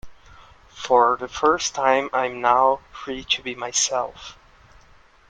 For 0.73 1.15
the 1.15 1.27
first 1.27 1.75
time 1.75 2.09
I 2.11 2.25
am 2.25 2.41
now 2.41 2.79
free 2.91 3.23
to 3.25 3.43
be 3.43 3.53
myself. 3.53 4.35